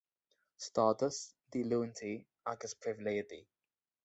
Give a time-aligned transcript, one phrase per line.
[0.67, 1.17] Stádas,
[1.51, 2.11] Díolúintí
[2.53, 3.41] agus Pribhléidí.